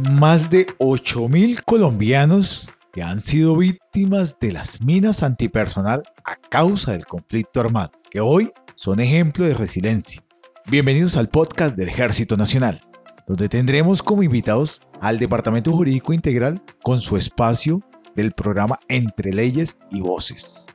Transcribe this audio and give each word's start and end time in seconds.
más 0.00 0.50
de 0.50 0.66
8.000 0.78 1.62
colombianos 1.64 2.68
que 2.92 3.02
han 3.02 3.20
sido 3.20 3.56
víctimas 3.56 4.38
de 4.40 4.52
las 4.52 4.80
minas 4.80 5.22
antipersonal 5.22 6.02
a 6.24 6.36
causa 6.48 6.92
del 6.92 7.06
conflicto 7.06 7.60
armado, 7.60 7.92
que 8.10 8.20
hoy 8.20 8.50
son 8.74 9.00
ejemplo 9.00 9.44
de 9.44 9.54
resiliencia. 9.54 10.22
Bienvenidos 10.70 11.16
al 11.16 11.28
podcast 11.28 11.76
del 11.76 11.88
Ejército 11.88 12.36
Nacional, 12.36 12.80
donde 13.26 13.48
tendremos 13.48 14.02
como 14.02 14.22
invitados 14.22 14.80
al 15.00 15.18
Departamento 15.18 15.72
Jurídico 15.72 16.12
Integral 16.12 16.62
con 16.82 17.00
su 17.00 17.16
espacio 17.16 17.82
del 18.14 18.32
programa 18.32 18.78
Entre 18.88 19.32
Leyes 19.32 19.78
y 19.90 20.00
Voces. 20.00 20.66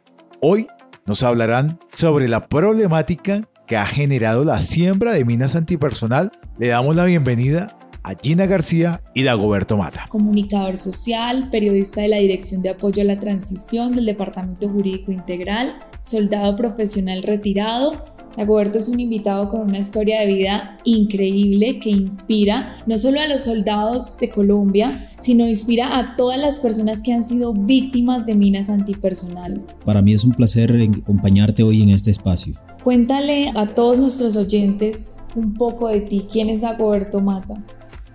Hoy 0.42 0.68
nos 1.06 1.24
hablarán 1.24 1.80
sobre 1.92 2.28
la 2.28 2.48
problemática 2.48 3.42
que 3.68 3.78
ha 3.78 3.86
generado 3.86 4.44
la 4.44 4.62
siembra 4.62 5.12
de 5.12 5.26
minas 5.26 5.56
antipersonal. 5.56 6.32
Le 6.58 6.68
damos 6.68 6.96
la 6.96 7.06
bienvenida 7.06 7.78
a 8.08 8.16
Gina 8.16 8.46
García 8.46 9.02
y 9.14 9.24
Dagoberto 9.24 9.76
Mata. 9.76 10.06
Comunicador 10.08 10.78
social, 10.78 11.50
periodista 11.50 12.02
de 12.02 12.08
la 12.08 12.18
Dirección 12.18 12.62
de 12.62 12.70
Apoyo 12.70 13.02
a 13.02 13.06
la 13.06 13.20
Transición 13.20 13.94
del 13.94 14.06
Departamento 14.06 14.70
Jurídico 14.70 15.12
Integral, 15.12 15.78
soldado 16.02 16.56
profesional 16.56 17.22
retirado 17.24 18.18
Dagoberto 18.38 18.78
es 18.78 18.88
un 18.88 19.00
invitado 19.00 19.50
con 19.50 19.62
una 19.62 19.80
historia 19.80 20.22
de 20.22 20.28
vida 20.28 20.78
increíble 20.84 21.80
que 21.80 21.90
inspira 21.90 22.78
no 22.86 22.96
solo 23.00 23.20
a 23.20 23.28
los 23.28 23.46
soldados 23.46 24.20
de 24.20 24.30
Colombia, 24.30 25.10
sino 25.18 25.48
inspira 25.48 25.98
a 25.98 26.16
todas 26.16 26.40
las 26.40 26.60
personas 26.60 27.02
que 27.02 27.14
han 27.14 27.24
sido 27.24 27.52
víctimas 27.52 28.28
de 28.28 28.36
minas 28.36 28.70
antipersonal. 28.70 29.66
Para 29.84 30.04
mí 30.04 30.14
es 30.14 30.24
un 30.24 30.34
placer 30.34 30.72
acompañarte 31.02 31.64
hoy 31.64 31.82
en 31.82 31.90
este 31.90 32.12
espacio. 32.12 32.54
Cuéntale 32.84 33.52
a 33.56 33.66
todos 33.74 33.98
nuestros 33.98 34.36
oyentes 34.36 35.16
un 35.36 35.56
poco 35.56 35.88
de 35.88 36.02
ti. 36.02 36.28
¿Quién 36.32 36.50
es 36.50 36.62
Dagoberto 36.62 37.20
Mata? 37.22 37.66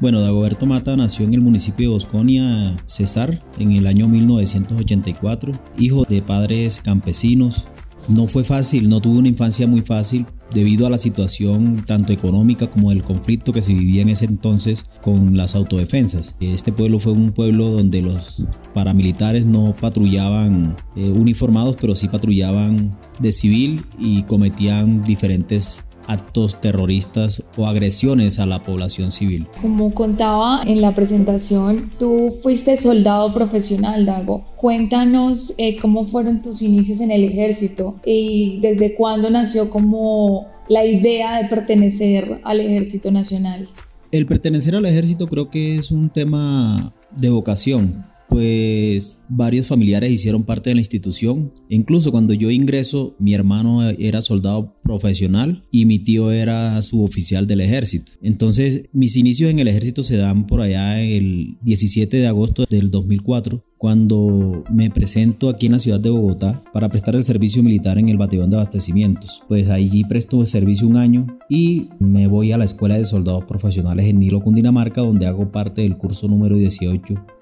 Bueno, 0.03 0.21
Dagoberto 0.21 0.67
Mata 0.67 0.97
nació 0.97 1.25
en 1.25 1.35
el 1.35 1.41
municipio 1.41 1.87
de 1.87 1.93
Bosconia, 1.93 2.77
Cesar, 2.87 3.41
en 3.61 3.71
el 3.71 3.87
año 3.87 4.09
1984, 4.09 5.53
hijo 5.79 6.05
de 6.09 6.21
padres 6.21 6.81
campesinos, 6.81 7.69
no 8.09 8.27
fue 8.27 8.43
fácil, 8.43 8.89
no 8.89 9.01
tuve 9.01 9.21
una 9.21 9.29
infancia 9.29 9.69
muy 9.69 9.83
fácil 9.83 10.27
debido 10.53 10.89
a 10.89 10.91
la 10.91 10.99
situación 10.99 11.85
tanto 11.87 12.13
económica 12.13 12.69
como 12.69 12.91
del 12.91 13.05
conflicto 13.05 13.53
que 13.53 13.63
se 13.63 13.75
vivía 13.75 14.03
en 14.03 14.09
ese 14.09 14.25
entonces 14.25 14.87
con 15.03 15.37
las 15.37 15.55
autodefensas. 15.55 16.35
Este 16.41 16.73
pueblo 16.73 16.99
fue 16.99 17.13
un 17.13 17.31
pueblo 17.31 17.71
donde 17.71 18.03
los 18.03 18.45
paramilitares 18.75 19.47
no 19.47 19.73
patrullaban 19.81 20.77
eh, 20.97 21.11
uniformados, 21.11 21.77
pero 21.81 21.95
sí 21.95 22.09
patrullaban 22.09 22.99
de 23.21 23.31
civil 23.31 23.85
y 24.01 24.25
cometían 24.25 25.01
diferentes 25.03 25.85
actos 26.07 26.61
terroristas 26.61 27.43
o 27.57 27.67
agresiones 27.67 28.39
a 28.39 28.47
la 28.47 28.63
población 28.63 29.13
civil. 29.13 29.47
Como 29.61 29.95
contaba 29.95 30.63
en 30.65 30.81
la 30.81 30.95
presentación, 30.95 31.93
tú 31.99 32.35
fuiste 32.43 32.77
soldado 32.77 33.33
profesional, 33.33 34.07
Dago. 34.07 34.45
Cuéntanos 34.57 35.55
eh, 35.59 35.77
cómo 35.81 36.07
fueron 36.07 36.43
tus 36.43 36.63
inicios 36.63 37.01
en 37.01 37.11
el 37.11 37.25
ejército 37.25 37.97
y 38.05 38.61
desde 38.61 38.95
cuándo 38.95 39.31
nació 39.31 39.71
como 39.71 40.47
la 40.69 40.85
idea 40.85 41.43
de 41.43 41.49
pertenecer 41.49 42.41
al 42.45 42.61
ejército 42.61 43.11
nacional. 43.11 43.69
El 44.11 44.27
pertenecer 44.27 44.77
al 44.77 44.87
ejército 44.87 45.27
creo 45.27 45.51
que 45.51 45.77
es 45.77 45.91
un 45.91 46.11
tema 46.11 46.93
de 47.17 47.31
vocación 47.31 48.12
pues 48.33 49.19
varios 49.29 49.67
familiares 49.67 50.11
hicieron 50.11 50.43
parte 50.43 50.71
de 50.71 50.75
la 50.75 50.81
institución. 50.81 51.53
Incluso 51.69 52.11
cuando 52.11 52.33
yo 52.33 52.51
ingreso, 52.51 53.15
mi 53.19 53.35
hermano 53.35 53.89
era 53.91 54.23
soldado 54.23 54.75
profesional 54.83 55.65
y 55.71 55.85
mi 55.85 55.99
tío 55.99 56.33
era 56.33 56.81
suboficial 56.81 57.47
del 57.47 57.61
ejército. 57.61 58.13
Entonces, 58.23 58.85
mis 58.93 59.17
inicios 59.17 59.51
en 59.51 59.59
el 59.59 59.69
ejército 59.69 60.03
se 60.03 60.17
dan 60.17 60.47
por 60.47 60.63
allá 60.63 61.01
el 61.03 61.59
17 61.63 62.17
de 62.17 62.27
agosto 62.27 62.65
del 62.69 62.91
2004 62.91 63.63
cuando 63.77 64.65
me 64.71 64.91
presento 64.91 65.49
aquí 65.49 65.67
en 65.67 65.73
la 65.73 65.79
ciudad 65.79 66.01
de 66.01 66.09
Bogotá 66.09 66.63
para 66.73 66.89
prestar 66.89 67.17
el 67.17 67.25
servicio 67.25 67.63
militar 67.63 67.99
en 67.99 68.09
el 68.09 68.17
batallón 68.17 68.49
de 68.49 68.57
abastecimientos. 68.57 69.43
Pues 69.49 69.69
allí 69.69 70.05
presto 70.05 70.47
servicio 70.47 70.87
un 70.87 70.97
año 70.97 71.27
y 71.51 71.89
me 71.99 72.29
voy 72.29 72.53
a 72.53 72.59
la 72.59 72.65
escuela 72.65 72.97
de 72.97 73.05
soldados 73.05 73.45
profesionales 73.45 74.07
en 74.07 74.21
Nilo, 74.21 74.41
Cundinamarca, 74.41 75.03
donde 75.03 75.27
hago 75.27 75.51
parte 75.51 75.83
del 75.83 75.99
curso 75.99 76.29
número 76.29 76.57
18 76.57 77.42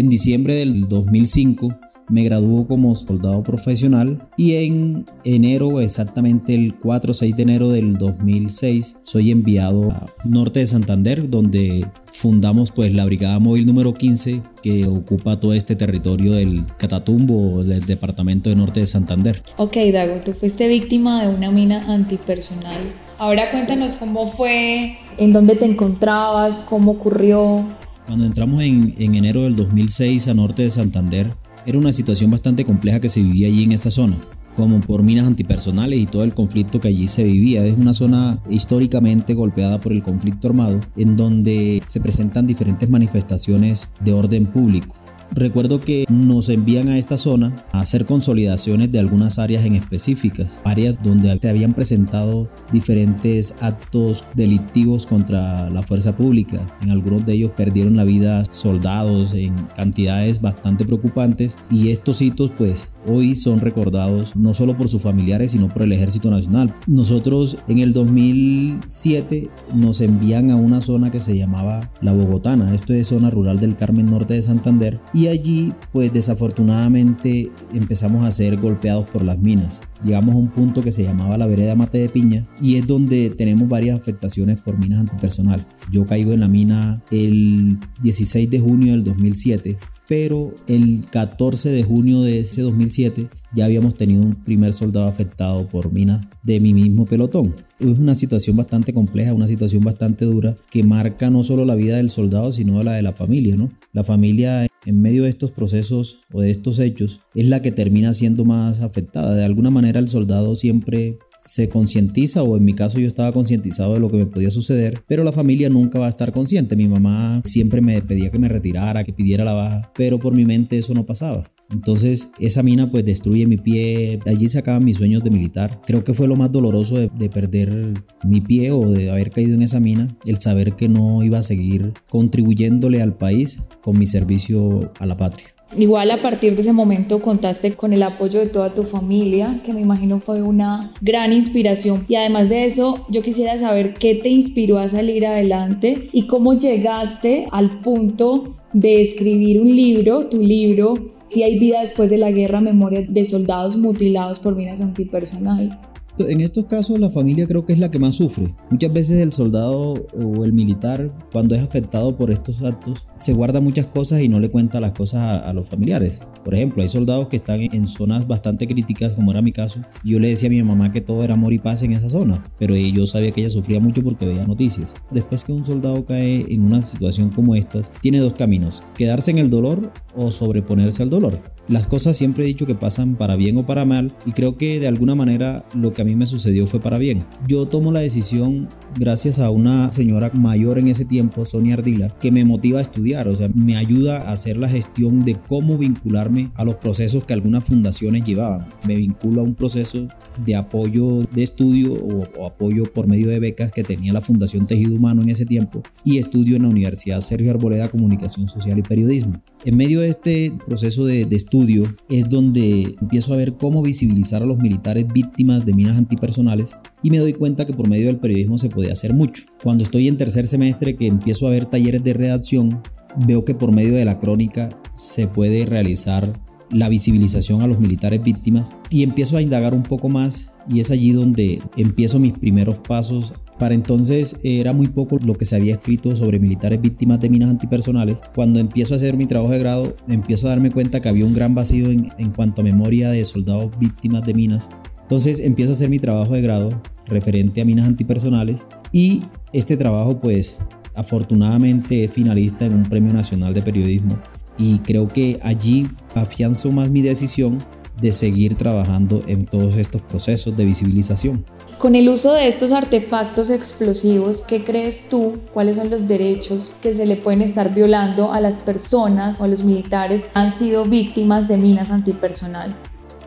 en 0.00 0.08
diciembre 0.08 0.54
del 0.54 0.88
2005 0.88 1.78
me 2.08 2.22
graduó 2.22 2.68
como 2.68 2.94
soldado 2.94 3.42
profesional 3.42 4.22
y 4.36 4.54
en 4.56 5.04
enero, 5.24 5.80
exactamente 5.80 6.54
el 6.54 6.76
4 6.76 7.10
o 7.10 7.14
6 7.14 7.36
de 7.36 7.42
enero 7.42 7.68
del 7.68 7.98
2006, 7.98 8.98
soy 9.02 9.30
enviado 9.30 9.90
a 9.90 10.06
Norte 10.24 10.60
de 10.60 10.66
Santander, 10.66 11.28
donde 11.28 11.86
fundamos 12.12 12.70
pues 12.70 12.94
la 12.94 13.04
Brigada 13.04 13.38
Móvil 13.40 13.66
número 13.66 13.92
15 13.92 14.40
que 14.62 14.86
ocupa 14.86 15.40
todo 15.40 15.52
este 15.52 15.74
territorio 15.74 16.34
del 16.34 16.62
Catatumbo, 16.76 17.64
del 17.64 17.84
departamento 17.86 18.50
de 18.50 18.56
Norte 18.56 18.80
de 18.80 18.86
Santander. 18.86 19.42
Ok, 19.56 19.76
Dago, 19.92 20.20
tú 20.24 20.32
fuiste 20.32 20.68
víctima 20.68 21.22
de 21.22 21.34
una 21.34 21.50
mina 21.50 21.92
antipersonal. 21.92 22.92
Ahora 23.18 23.50
cuéntanos 23.50 23.96
cómo 23.96 24.28
fue, 24.28 24.98
en 25.16 25.32
dónde 25.32 25.56
te 25.56 25.64
encontrabas, 25.64 26.62
cómo 26.68 26.92
ocurrió. 26.92 27.66
Cuando 28.06 28.24
entramos 28.24 28.62
en, 28.62 28.94
enero 28.98 29.42
del 29.42 29.56
2006 29.56 30.28
a 30.28 30.34
norte 30.34 30.62
de 30.62 30.70
Santander, 30.70 31.34
era 31.66 31.76
una 31.76 31.92
situación 31.92 32.30
bastante 32.30 32.64
compleja 32.64 33.00
que 33.00 33.08
se 33.08 33.20
vivía 33.20 33.48
allí 33.48 33.64
en 33.64 33.72
esta 33.72 33.90
zona 33.90 34.16
como 34.56 34.80
por 34.80 35.02
minas 35.02 35.26
antipersonales 35.26 35.98
y 35.98 36.06
todo 36.06 36.24
el 36.24 36.32
conflicto 36.32 36.80
que 36.80 36.88
allí 36.88 37.08
se 37.08 37.24
vivía. 37.24 37.62
Es 37.66 37.76
una 37.76 37.92
zona 37.92 38.42
históricamente 38.48 39.34
golpeada 39.34 39.78
por 39.82 39.92
el 39.92 40.02
conflicto 40.02 40.48
armado, 40.48 40.80
en 40.96 41.14
donde 41.14 41.82
se 41.86 42.00
presentan 42.00 42.46
diferentes 42.46 42.88
manifestaciones 42.88 43.90
de 44.00 44.14
orden 44.14 44.46
público. 44.46 44.94
Recuerdo 45.32 45.80
que 45.80 46.04
nos 46.08 46.48
envían 46.48 46.88
a 46.88 46.98
esta 46.98 47.18
zona 47.18 47.54
a 47.72 47.80
hacer 47.80 48.06
consolidaciones 48.06 48.90
de 48.92 48.98
algunas 48.98 49.38
áreas 49.38 49.64
en 49.64 49.74
específicas, 49.74 50.60
áreas 50.64 50.96
donde 51.02 51.38
se 51.40 51.48
habían 51.48 51.74
presentado 51.74 52.48
diferentes 52.72 53.54
actos 53.60 54.24
delictivos 54.34 55.06
contra 55.06 55.70
la 55.70 55.82
fuerza 55.82 56.16
pública. 56.16 56.60
En 56.82 56.90
algunos 56.90 57.24
de 57.26 57.34
ellos 57.34 57.52
perdieron 57.56 57.96
la 57.96 58.04
vida 58.04 58.44
soldados 58.50 59.34
en 59.34 59.54
cantidades 59.74 60.40
bastante 60.40 60.84
preocupantes 60.84 61.58
y 61.70 61.90
estos 61.90 62.22
hitos 62.22 62.50
pues 62.56 62.92
hoy 63.06 63.36
son 63.36 63.60
recordados 63.60 64.34
no 64.34 64.54
solo 64.54 64.76
por 64.76 64.88
sus 64.88 65.02
familiares 65.02 65.52
sino 65.52 65.68
por 65.68 65.82
el 65.82 65.92
Ejército 65.92 66.30
Nacional. 66.30 66.74
Nosotros 66.86 67.58
en 67.68 67.78
el 67.78 67.92
2007 67.92 69.50
nos 69.74 70.00
envían 70.00 70.50
a 70.50 70.56
una 70.56 70.80
zona 70.80 71.10
que 71.10 71.20
se 71.20 71.36
llamaba 71.36 71.90
La 72.00 72.12
Bogotana, 72.12 72.74
esto 72.74 72.92
es 72.94 73.06
zona 73.06 73.30
rural 73.30 73.60
del 73.60 73.76
Carmen 73.76 74.06
Norte 74.06 74.34
de 74.34 74.42
Santander 74.42 75.00
y 75.16 75.28
allí 75.28 75.72
pues 75.92 76.12
desafortunadamente 76.12 77.50
empezamos 77.72 78.26
a 78.26 78.30
ser 78.30 78.58
golpeados 78.58 79.08
por 79.08 79.24
las 79.24 79.38
minas. 79.38 79.80
Llegamos 80.04 80.34
a 80.34 80.38
un 80.38 80.50
punto 80.50 80.82
que 80.82 80.92
se 80.92 81.04
llamaba 81.04 81.38
la 81.38 81.46
vereda 81.46 81.74
Mate 81.74 81.96
de 81.96 82.10
Piña 82.10 82.46
y 82.60 82.76
es 82.76 82.86
donde 82.86 83.30
tenemos 83.30 83.66
varias 83.66 83.98
afectaciones 83.98 84.60
por 84.60 84.76
minas 84.78 85.00
antipersonal. 85.00 85.66
Yo 85.90 86.04
caigo 86.04 86.34
en 86.34 86.40
la 86.40 86.48
mina 86.48 87.02
el 87.10 87.78
16 88.02 88.50
de 88.50 88.60
junio 88.60 88.92
del 88.92 89.04
2007 89.04 89.78
pero 90.08 90.54
el 90.68 91.04
14 91.10 91.70
de 91.70 91.82
junio 91.82 92.20
de 92.20 92.40
ese 92.40 92.62
2007 92.62 93.28
ya 93.52 93.64
habíamos 93.64 93.96
tenido 93.96 94.22
un 94.22 94.34
primer 94.34 94.72
soldado 94.72 95.06
afectado 95.06 95.68
por 95.68 95.92
minas 95.92 96.24
de 96.44 96.60
mi 96.60 96.72
mismo 96.72 97.06
pelotón. 97.06 97.54
Es 97.80 97.98
una 97.98 98.14
situación 98.14 98.56
bastante 98.56 98.92
compleja, 98.92 99.34
una 99.34 99.48
situación 99.48 99.82
bastante 99.82 100.24
dura 100.24 100.54
que 100.70 100.84
marca 100.84 101.28
no 101.28 101.42
solo 101.42 101.64
la 101.64 101.74
vida 101.74 101.96
del 101.96 102.08
soldado, 102.08 102.52
sino 102.52 102.82
la 102.84 102.92
de 102.92 103.02
la 103.02 103.14
familia, 103.14 103.56
¿no? 103.56 103.70
La 103.92 104.04
familia 104.04 104.66
en 104.86 105.02
medio 105.02 105.24
de 105.24 105.28
estos 105.28 105.50
procesos 105.50 106.20
o 106.32 106.40
de 106.40 106.50
estos 106.50 106.78
hechos 106.78 107.20
es 107.34 107.46
la 107.46 107.60
que 107.60 107.72
termina 107.72 108.14
siendo 108.14 108.44
más 108.44 108.80
afectada. 108.80 109.34
De 109.34 109.44
alguna 109.44 109.70
manera 109.70 109.98
el 109.98 110.08
soldado 110.08 110.56
siempre 110.56 111.18
se 111.32 111.68
concientiza 111.68 112.42
o 112.42 112.56
en 112.56 112.64
mi 112.64 112.72
caso 112.72 112.98
yo 112.98 113.06
estaba 113.06 113.32
concientizado 113.32 113.94
de 113.94 114.00
lo 114.00 114.10
que 114.10 114.16
me 114.16 114.26
podía 114.26 114.50
suceder, 114.50 115.02
pero 115.06 115.24
la 115.24 115.32
familia 115.32 115.68
nunca 115.68 115.98
va 115.98 116.06
a 116.06 116.10
estar 116.10 116.32
consciente. 116.32 116.76
Mi 116.76 116.88
mamá 116.88 117.42
siempre 117.44 117.80
me 117.80 118.00
pedía 118.02 118.30
que 118.30 118.38
me 118.38 118.48
retirara, 118.48 119.04
que 119.04 119.12
pidiera 119.12 119.44
la 119.44 119.52
baja, 119.52 119.92
pero 119.94 120.18
por 120.18 120.34
mi 120.34 120.44
mente 120.44 120.78
eso 120.78 120.94
no 120.94 121.04
pasaba. 121.04 121.50
Entonces 121.70 122.30
esa 122.38 122.62
mina 122.62 122.90
pues 122.90 123.04
destruye 123.04 123.46
mi 123.46 123.56
pie, 123.56 124.20
allí 124.26 124.48
se 124.48 124.58
acaban 124.58 124.84
mis 124.84 124.96
sueños 124.96 125.22
de 125.22 125.30
militar. 125.30 125.80
Creo 125.86 126.04
que 126.04 126.14
fue 126.14 126.28
lo 126.28 126.36
más 126.36 126.52
doloroso 126.52 126.96
de, 126.96 127.10
de, 127.18 127.28
perder 127.28 127.94
mi 128.24 128.40
pie 128.40 128.70
o 128.72 128.90
de 128.90 129.10
haber 129.10 129.30
caído 129.30 129.54
en 129.54 129.62
esa 129.62 129.80
mina, 129.80 130.16
el 130.24 130.38
saber 130.38 130.74
que 130.74 130.88
no 130.88 131.22
iba 131.22 131.38
a 131.38 131.42
seguir 131.42 131.92
contribuyéndole 132.10 133.02
al 133.02 133.16
país 133.16 133.62
con 133.82 133.98
mi 133.98 134.06
servicio 134.06 134.92
a 134.98 135.06
la 135.06 135.16
patria. 135.16 135.56
Igual 135.76 136.10
a 136.12 136.22
partir 136.22 136.54
de 136.54 136.60
ese 136.60 136.72
momento 136.72 137.20
contaste 137.20 137.72
con 137.72 137.92
el 137.92 138.02
apoyo 138.04 138.38
de 138.38 138.46
toda 138.46 138.72
tu 138.72 138.84
familia, 138.84 139.60
que 139.64 139.72
me 139.72 139.80
imagino 139.80 140.20
fue 140.20 140.40
una 140.40 140.94
gran 141.00 141.32
inspiración. 141.32 142.06
Y 142.08 142.14
además 142.14 142.48
de 142.48 142.66
eso, 142.66 143.04
yo 143.10 143.20
quisiera 143.22 143.58
saber 143.58 143.94
qué 143.94 144.14
te 144.14 144.28
inspiró 144.28 144.78
a 144.78 144.88
salir 144.88 145.26
adelante 145.26 146.08
y 146.12 146.28
cómo 146.28 146.54
llegaste 146.56 147.46
al 147.50 147.80
punto 147.80 148.56
de 148.72 149.00
escribir 149.00 149.60
un 149.60 149.74
libro, 149.74 150.28
tu 150.28 150.40
libro, 150.40 150.94
si 151.28 151.42
hay 151.42 151.58
vida 151.58 151.80
después 151.80 152.10
de 152.10 152.18
la 152.18 152.30
guerra, 152.30 152.60
memoria 152.60 153.02
de 153.06 153.24
soldados 153.24 153.76
mutilados 153.76 154.38
por 154.38 154.54
minas 154.56 154.80
antipersonal. 154.80 155.78
En 156.18 156.40
estos 156.40 156.64
casos 156.64 156.98
la 156.98 157.10
familia 157.10 157.46
creo 157.46 157.66
que 157.66 157.74
es 157.74 157.78
la 157.78 157.90
que 157.90 157.98
más 157.98 158.14
sufre. 158.14 158.48
Muchas 158.70 158.90
veces 158.90 159.22
el 159.22 159.34
soldado 159.34 160.00
o 160.14 160.44
el 160.46 160.52
militar 160.54 161.12
cuando 161.30 161.54
es 161.54 161.62
afectado 161.62 162.16
por 162.16 162.30
estos 162.30 162.62
actos 162.62 163.06
se 163.16 163.34
guarda 163.34 163.60
muchas 163.60 163.86
cosas 163.86 164.22
y 164.22 164.28
no 164.30 164.40
le 164.40 164.48
cuenta 164.48 164.80
las 164.80 164.92
cosas 164.92 165.42
a, 165.42 165.52
los 165.52 165.68
familiares. 165.68 166.26
Por 166.42 166.54
ejemplo, 166.54 166.82
hay 166.82 166.88
soldados 166.88 167.28
que 167.28 167.36
están 167.36 167.60
en 167.60 167.86
zonas 167.86 168.26
bastante 168.26 168.66
críticas 168.66 169.12
como 169.12 169.30
era 169.30 169.42
mi 169.42 169.52
caso. 169.52 169.80
Yo 170.04 170.18
le 170.18 170.28
decía 170.28 170.48
a 170.48 170.50
mi 170.50 170.62
mamá 170.62 170.90
que 170.90 171.02
todo 171.02 171.22
era 171.22 171.34
amor 171.34 171.52
y 171.52 171.58
paz 171.58 171.82
en 171.82 171.92
esa 171.92 172.08
zona, 172.08 172.50
pero 172.58 172.74
yo 172.74 173.06
sabía 173.06 173.32
que 173.32 173.42
ella 173.42 173.50
sufría 173.50 173.78
mucho 173.78 174.02
porque 174.02 174.24
veía 174.24 174.46
noticias. 174.46 174.94
Después 175.10 175.44
que 175.44 175.52
un 175.52 175.66
soldado 175.66 176.06
cae 176.06 176.46
en 176.48 176.62
una 176.62 176.80
situación 176.80 177.28
como 177.28 177.54
estas, 177.54 177.92
tiene 178.00 178.20
dos 178.20 178.32
caminos, 178.32 178.84
quedarse 178.96 179.30
en 179.32 179.38
el 179.38 179.50
dolor 179.50 179.92
o 180.14 180.30
sobreponerse 180.30 181.02
al 181.02 181.10
dolor. 181.10 181.56
Las 181.68 181.88
cosas 181.88 182.16
siempre 182.16 182.44
he 182.44 182.46
dicho 182.46 182.64
que 182.64 182.76
pasan 182.76 183.16
para 183.16 183.34
bien 183.34 183.56
o 183.58 183.66
para 183.66 183.84
mal 183.84 184.14
y 184.24 184.30
creo 184.30 184.56
que 184.56 184.78
de 184.78 184.86
alguna 184.86 185.16
manera 185.16 185.64
lo 185.74 185.92
que 185.92 186.02
mí 186.06 186.16
me 186.16 186.26
sucedió 186.26 186.66
fue 186.66 186.80
para 186.80 186.98
bien. 186.98 187.20
Yo 187.46 187.66
tomo 187.66 187.92
la 187.92 188.00
decisión 188.00 188.68
gracias 188.98 189.38
a 189.38 189.50
una 189.50 189.92
señora 189.92 190.30
mayor 190.32 190.78
en 190.78 190.88
ese 190.88 191.04
tiempo, 191.04 191.44
Sonia 191.44 191.74
Ardila, 191.74 192.08
que 192.20 192.32
me 192.32 192.44
motiva 192.44 192.78
a 192.78 192.82
estudiar, 192.82 193.28
o 193.28 193.36
sea, 193.36 193.48
me 193.54 193.76
ayuda 193.76 194.28
a 194.28 194.32
hacer 194.32 194.56
la 194.56 194.68
gestión 194.68 195.24
de 195.24 195.36
cómo 195.46 195.78
vincularme 195.78 196.50
a 196.54 196.64
los 196.64 196.76
procesos 196.76 197.24
que 197.24 197.34
algunas 197.34 197.64
fundaciones 197.64 198.24
llevaban. 198.24 198.66
Me 198.86 198.96
vinculo 198.96 199.40
a 199.40 199.44
un 199.44 199.54
proceso 199.54 200.08
de 200.44 200.56
apoyo 200.56 201.22
de 201.34 201.42
estudio 201.42 201.94
o, 201.94 202.46
apoyo 202.46 202.84
por 202.92 203.06
medio 203.06 203.28
de 203.28 203.40
becas 203.40 203.72
que 203.72 203.82
tenía 203.82 204.12
la 204.12 204.20
Fundación 204.20 204.66
Tejido 204.66 204.94
Humano 204.94 205.22
en 205.22 205.30
ese 205.30 205.46
tiempo 205.46 205.82
y 206.04 206.18
estudio 206.18 206.56
en 206.56 206.62
la 206.62 206.68
Universidad 206.68 207.20
Sergio 207.20 207.50
Arboleda 207.50 207.88
Comunicación 207.88 208.48
Social 208.48 208.78
y 208.78 208.82
Periodismo. 208.82 209.42
En 209.64 209.76
medio 209.76 210.00
de 210.00 210.08
este 210.08 210.52
proceso 210.64 211.04
de, 211.04 211.22
estudio, 211.30 211.96
es 212.08 212.28
donde 212.28 212.94
empiezo 213.00 213.32
a 213.32 213.36
ver 213.36 213.56
cómo 213.56 213.82
visibilizar 213.82 214.42
a 214.42 214.46
los 214.46 214.58
militares 214.58 215.06
víctimas 215.12 215.64
de 215.64 215.74
minas 215.74 215.96
antipersonales 215.96 216.76
y 217.02 217.10
me 217.10 217.18
doy 217.18 217.32
cuenta 217.32 217.66
que 217.66 217.72
por 217.72 217.88
medio 217.88 218.06
del 218.06 218.18
periodismo 218.18 218.58
se 218.58 218.68
puede 218.68 218.92
hacer 218.92 219.12
mucho. 219.12 219.44
Cuando 219.62 219.82
estoy 219.82 220.08
en 220.08 220.16
tercer 220.16 220.46
semestre 220.46 220.96
que 220.96 221.06
empiezo 221.06 221.46
a 221.46 221.50
ver 221.50 221.66
talleres 221.66 222.04
de 222.04 222.14
redacción, 222.14 222.80
veo 223.26 223.44
que 223.44 223.54
por 223.54 223.72
medio 223.72 223.94
de 223.94 224.04
la 224.04 224.18
crónica 224.18 224.68
se 224.94 225.26
puede 225.26 225.66
realizar 225.66 226.32
la 226.70 226.88
visibilización 226.88 227.62
a 227.62 227.66
los 227.66 227.80
militares 227.80 228.22
víctimas 228.22 228.70
y 228.90 229.02
empiezo 229.02 229.36
a 229.36 229.42
indagar 229.42 229.74
un 229.74 229.82
poco 229.82 230.08
más 230.08 230.48
y 230.68 230.80
es 230.80 230.90
allí 230.90 231.12
donde 231.12 231.62
empiezo 231.76 232.18
mis 232.18 232.32
primeros 232.34 232.78
pasos 232.78 233.34
para 233.58 233.74
entonces 233.74 234.36
era 234.42 234.72
muy 234.72 234.88
poco 234.88 235.18
lo 235.18 235.34
que 235.34 235.46
se 235.46 235.56
había 235.56 235.74
escrito 235.74 236.14
sobre 236.14 236.38
militares 236.38 236.80
víctimas 236.80 237.20
de 237.20 237.30
minas 237.30 237.48
antipersonales. 237.48 238.18
Cuando 238.34 238.60
empiezo 238.60 238.94
a 238.94 238.96
hacer 238.96 239.16
mi 239.16 239.26
trabajo 239.26 239.52
de 239.52 239.58
grado, 239.58 239.96
empiezo 240.08 240.46
a 240.46 240.50
darme 240.50 240.70
cuenta 240.70 241.00
que 241.00 241.08
había 241.08 241.24
un 241.24 241.34
gran 241.34 241.54
vacío 241.54 241.90
en, 241.90 242.30
cuanto 242.34 242.60
a 242.60 242.64
memoria 242.64 243.10
de 243.10 243.24
soldados 243.24 243.70
víctimas 243.78 244.24
de 244.24 244.34
minas. 244.34 244.68
Entonces 245.02 245.40
empiezo 245.40 245.72
a 245.72 245.74
hacer 245.74 245.88
mi 245.88 245.98
trabajo 245.98 246.34
de 246.34 246.42
grado 246.42 246.82
referente 247.06 247.60
a 247.62 247.64
minas 247.64 247.86
antipersonales 247.86 248.66
y 248.92 249.22
este 249.52 249.76
trabajo 249.76 250.18
pues 250.18 250.58
afortunadamente 250.94 252.04
es 252.04 252.10
finalista 252.10 252.66
en 252.66 252.74
un 252.74 252.82
premio 252.82 253.12
nacional 253.12 253.54
de 253.54 253.62
periodismo 253.62 254.18
y 254.58 254.78
creo 254.78 255.06
que 255.06 255.38
allí 255.42 255.86
afianzo 256.14 256.72
más 256.72 256.90
mi 256.90 257.02
decisión 257.02 257.58
de 258.00 258.12
seguir 258.12 258.54
trabajando 258.56 259.22
en 259.26 259.46
todos 259.46 259.76
estos 259.76 260.02
procesos 260.02 260.56
de 260.56 260.64
visibilización. 260.64 261.44
Con 261.78 261.94
el 261.94 262.08
uso 262.08 262.32
de 262.32 262.48
estos 262.48 262.72
artefactos 262.72 263.50
explosivos, 263.50 264.40
¿qué 264.40 264.64
crees 264.64 265.08
tú? 265.10 265.34
¿Cuáles 265.52 265.76
son 265.76 265.90
los 265.90 266.08
derechos 266.08 266.74
que 266.82 266.94
se 266.94 267.04
le 267.04 267.16
pueden 267.16 267.42
estar 267.42 267.74
violando 267.74 268.32
a 268.32 268.40
las 268.40 268.56
personas 268.58 269.40
o 269.40 269.44
a 269.44 269.48
los 269.48 269.62
militares 269.62 270.22
que 270.22 270.30
han 270.34 270.58
sido 270.58 270.84
víctimas 270.84 271.48
de 271.48 271.58
minas 271.58 271.90
antipersonal? 271.90 272.74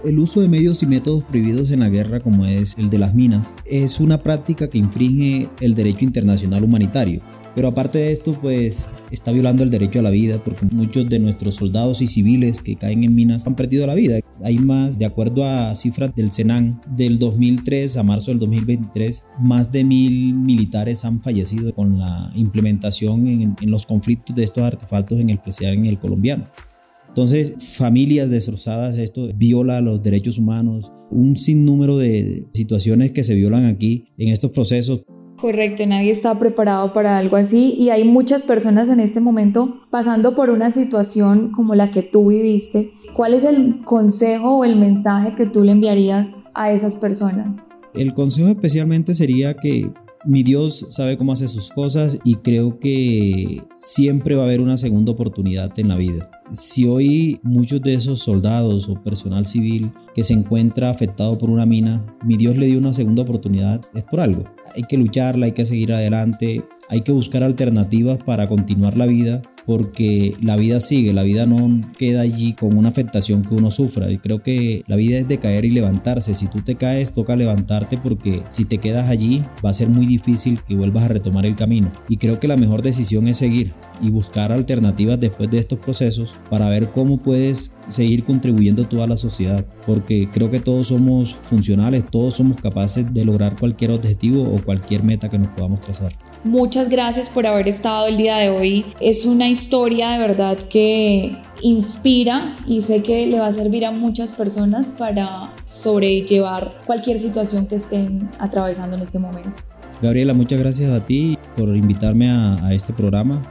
El 0.03 0.17
uso 0.17 0.39
de 0.41 0.47
medios 0.47 0.81
y 0.81 0.85
métodos 0.87 1.25
prohibidos 1.25 1.71
en 1.71 1.81
la 1.81 1.89
guerra, 1.89 2.21
como 2.21 2.45
es 2.45 2.75
el 2.77 2.89
de 2.89 2.97
las 2.97 3.13
minas, 3.13 3.53
es 3.65 3.99
una 3.99 4.23
práctica 4.23 4.69
que 4.69 4.77
infringe 4.77 5.49
el 5.59 5.75
derecho 5.75 6.05
internacional 6.05 6.63
humanitario. 6.63 7.21
Pero 7.59 7.67
aparte 7.67 7.97
de 7.97 8.13
esto, 8.13 8.37
pues 8.39 8.87
está 9.11 9.33
violando 9.33 9.65
el 9.65 9.69
derecho 9.69 9.99
a 9.99 10.01
la 10.01 10.11
vida 10.11 10.41
porque 10.41 10.65
muchos 10.71 11.09
de 11.09 11.19
nuestros 11.19 11.55
soldados 11.55 12.01
y 12.01 12.07
civiles 12.07 12.61
que 12.61 12.77
caen 12.77 13.03
en 13.03 13.13
minas 13.13 13.45
han 13.47 13.57
perdido 13.57 13.85
la 13.85 13.95
vida. 13.95 14.17
Hay 14.41 14.59
más, 14.59 14.97
de 14.97 15.03
acuerdo 15.03 15.43
a 15.43 15.75
cifras 15.75 16.15
del 16.15 16.31
Senan, 16.31 16.81
del 16.95 17.19
2003 17.19 17.97
a 17.97 18.03
marzo 18.03 18.31
del 18.31 18.39
2023, 18.39 19.25
más 19.41 19.73
de 19.73 19.83
mil 19.83 20.35
militares 20.35 21.03
han 21.03 21.21
fallecido 21.21 21.75
con 21.75 21.99
la 21.99 22.31
implementación 22.33 23.27
en, 23.27 23.55
los 23.69 23.85
conflictos 23.85 24.33
de 24.37 24.45
estos 24.45 24.63
artefactos, 24.63 25.19
en 25.19 25.29
especial 25.29 25.73
en 25.73 25.85
el 25.85 25.99
colombiano. 25.99 26.45
Entonces, 27.09 27.55
familias 27.59 28.29
destrozadas, 28.29 28.97
esto 28.97 29.27
viola 29.35 29.81
los 29.81 30.01
derechos 30.01 30.37
humanos, 30.37 30.93
un 31.11 31.35
sinnúmero 31.35 31.97
de 31.97 32.47
situaciones 32.53 33.11
que 33.11 33.25
se 33.25 33.33
violan 33.33 33.65
aquí 33.65 34.05
en 34.17 34.29
estos 34.29 34.51
procesos. 34.51 35.01
Correcto, 35.41 35.85
nadie 35.85 36.11
está 36.11 36.37
preparado 36.37 36.91
para 36.91 37.17
algo 37.17 37.37
así 37.37 37.73
y 37.77 37.89
hay 37.89 38.03
muchas 38.03 38.43
personas 38.43 38.89
en 38.89 38.99
este 38.99 39.21
momento 39.21 39.81
pasando 39.89 40.35
por 40.35 40.49
una 40.49 40.69
situación 40.69 41.51
como 41.51 41.75
la 41.75 41.91
que 41.91 42.03
tú 42.03 42.27
viviste. 42.27 42.91
¿Cuál 43.15 43.33
es 43.33 43.45
el 43.45 43.81
consejo 43.85 44.57
o 44.57 44.65
el 44.65 44.75
mensaje 44.75 45.35
que 45.35 45.45
tú 45.45 45.63
le 45.63 45.71
enviarías 45.71 46.35
a 46.53 46.71
esas 46.73 46.95
personas? 46.95 47.69
El 47.93 48.13
consejo 48.13 48.49
especialmente 48.49 49.13
sería 49.13 49.53
que 49.53 49.91
mi 50.25 50.43
Dios 50.43 50.85
sabe 50.89 51.17
cómo 51.17 51.31
hace 51.31 51.47
sus 51.47 51.69
cosas 51.69 52.17
y 52.23 52.35
creo 52.35 52.79
que 52.79 53.61
siempre 53.71 54.35
va 54.35 54.43
a 54.43 54.45
haber 54.45 54.61
una 54.61 54.77
segunda 54.77 55.11
oportunidad 55.11 55.77
en 55.79 55.87
la 55.87 55.95
vida. 55.95 56.29
Si 56.51 56.85
hoy 56.85 57.39
muchos 57.43 57.81
de 57.81 57.93
esos 57.93 58.19
soldados 58.19 58.89
o 58.89 59.01
personal 59.01 59.45
civil 59.45 59.91
que 60.13 60.23
se 60.23 60.33
encuentra 60.33 60.89
afectado 60.89 61.37
por 61.37 61.49
una 61.49 61.65
mina, 61.65 62.05
mi 62.23 62.35
Dios 62.37 62.57
le 62.57 62.67
dio 62.67 62.79
una 62.79 62.93
segunda 62.93 63.23
oportunidad, 63.23 63.81
es 63.93 64.03
por 64.03 64.19
algo. 64.19 64.43
Hay 64.75 64.83
que 64.83 64.97
lucharla, 64.97 65.45
hay 65.45 65.53
que 65.53 65.65
seguir 65.65 65.93
adelante, 65.93 66.63
hay 66.89 67.01
que 67.01 67.11
buscar 67.11 67.43
alternativas 67.43 68.17
para 68.17 68.47
continuar 68.47 68.97
la 68.97 69.05
vida 69.05 69.41
porque 69.69 70.33
la 70.41 70.55
vida 70.55 70.79
sigue, 70.79 71.13
la 71.13 71.21
vida 71.21 71.45
no 71.45 71.79
queda 71.95 72.21
allí 72.21 72.53
con 72.53 72.75
una 72.75 72.89
afectación 72.89 73.43
que 73.43 73.53
uno 73.53 73.69
sufra. 73.69 74.11
Y 74.11 74.17
creo 74.17 74.41
que 74.41 74.83
la 74.87 74.95
vida 74.95 75.19
es 75.19 75.27
de 75.27 75.37
caer 75.37 75.63
y 75.63 75.69
levantarse. 75.69 76.33
Si 76.33 76.47
tú 76.47 76.61
te 76.61 76.73
caes, 76.73 77.13
toca 77.13 77.35
levantarte 77.35 77.95
porque 77.95 78.41
si 78.49 78.65
te 78.65 78.79
quedas 78.79 79.07
allí 79.09 79.43
va 79.63 79.69
a 79.69 79.75
ser 79.75 79.87
muy 79.87 80.07
difícil 80.07 80.59
que 80.67 80.73
vuelvas 80.73 81.03
a 81.03 81.09
retomar 81.09 81.45
el 81.45 81.55
camino. 81.55 81.91
Y 82.07 82.17
creo 82.17 82.39
que 82.39 82.47
la 82.47 82.57
mejor 82.57 82.81
decisión 82.81 83.27
es 83.27 83.37
seguir 83.37 83.71
y 84.01 84.09
buscar 84.09 84.51
alternativas 84.51 85.19
después 85.19 85.51
de 85.51 85.59
estos 85.59 85.77
procesos 85.77 86.33
para 86.49 86.67
ver 86.67 86.89
cómo 86.89 87.17
puedes 87.19 87.77
seguir 87.89 88.23
contribuyendo 88.23 88.81
a 88.81 88.89
toda 88.89 89.05
la 89.05 89.17
sociedad. 89.17 89.63
Porque 89.85 90.27
creo 90.33 90.49
que 90.49 90.59
todos 90.59 90.87
somos 90.87 91.33
funcionales, 91.43 92.05
todos 92.09 92.37
somos 92.37 92.59
capaces 92.59 93.13
de 93.13 93.23
lograr 93.23 93.55
cualquier 93.55 93.91
objetivo 93.91 94.51
o 94.51 94.59
cualquier 94.63 95.03
meta 95.03 95.29
que 95.29 95.37
nos 95.37 95.49
podamos 95.49 95.79
trazar. 95.81 96.17
Muchas 96.43 96.89
gracias 96.89 97.29
por 97.29 97.45
haber 97.45 97.67
estado 97.67 98.07
el 98.07 98.17
día 98.17 98.37
de 98.37 98.49
hoy. 98.49 98.85
Es 98.99 99.25
una 99.25 99.47
historia 99.59 100.11
de 100.11 100.19
verdad 100.19 100.57
que 100.57 101.33
inspira 101.61 102.55
y 102.65 102.79
sé 102.79 103.03
que 103.03 103.27
le 103.27 103.39
va 103.39 103.47
a 103.47 103.51
servir 103.51 103.85
a 103.85 103.91
muchas 103.91 104.31
personas 104.31 104.93
para 104.97 105.53
sobrellevar 105.65 106.79
cualquier 106.85 107.19
situación 107.19 107.67
que 107.67 107.75
estén 107.75 108.29
atravesando 108.39 108.95
en 108.95 109.01
este 109.01 109.19
momento. 109.19 109.61
Gabriela, 110.01 110.33
muchas 110.33 110.59
gracias 110.59 110.89
a 110.91 111.05
ti 111.05 111.37
por 111.57 111.75
invitarme 111.75 112.29
a, 112.29 112.55
a 112.65 112.73
este 112.73 112.93
programa. 112.93 113.41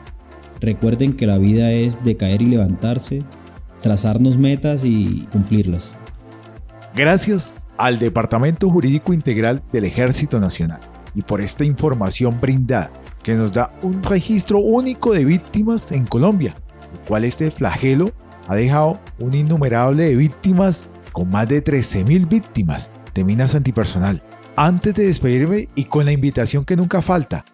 Recuerden 0.63 1.13
que 1.13 1.27
la 1.27 1.37
vida 1.37 1.73
es 1.73 2.03
de 2.03 2.17
caer 2.17 2.41
y 2.41 2.47
levantarse, 2.47 3.23
trazarnos 3.83 4.39
metas 4.39 4.87
y 4.87 5.29
cumplirlas. 5.31 5.95
Gracias 6.97 7.67
al 7.77 7.99
Departamento 7.99 8.71
Jurídico 8.71 9.13
Integral 9.13 9.63
del 9.73 9.85
Ejército 9.85 10.41
Nacional 10.41 10.81
y 11.15 11.21
por 11.21 11.43
esta 11.43 11.67
información 11.67 12.41
brindada 12.41 12.91
que 13.23 13.35
nos 13.35 13.53
da 13.53 13.73
un 13.83 14.03
registro 14.03 14.59
único 14.59 15.13
de 15.13 15.25
víctimas 15.25 15.93
en 15.93 16.07
Colombia, 16.07 16.55
el 16.93 17.01
cual 17.07 17.25
este 17.25 17.51
flagelo 17.51 18.13
ha 18.49 18.57
dejado 18.57 18.99
un 19.19 19.35
innumerable 19.35 20.05
de 20.05 20.17
víctimas 20.17 20.89
con 21.13 21.29
más 21.31 21.49
de 21.49 21.63
13.000 21.63 22.29
víctimas 22.29 22.93
de 23.15 23.25
minas 23.25 23.55
antipersonal. 23.55 24.23
Antes 24.57 24.95
de 24.95 25.07
despedirme 25.07 25.69
y 25.75 25.85
con 25.85 26.05
la 26.05 26.13
invitación 26.13 26.65
que 26.65 26.77
nunca 26.77 27.03
falta, 27.03 27.45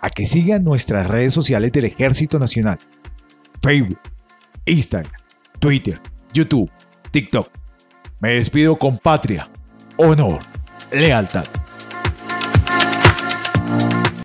a 0.00 0.10
que 0.10 0.26
sigan 0.26 0.64
nuestras 0.64 1.06
redes 1.08 1.34
sociales 1.34 1.72
del 1.72 1.86
Ejército 1.86 2.38
Nacional, 2.38 2.78
Facebook, 3.60 3.98
Instagram, 4.64 5.12
Twitter, 5.58 6.00
YouTube, 6.32 6.70
TikTok. 7.10 7.48
Me 8.20 8.34
despido 8.34 8.76
con 8.76 8.98
patria, 8.98 9.48
honor, 9.96 10.38
lealtad. 10.92 11.46